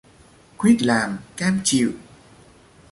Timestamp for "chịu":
1.63-1.91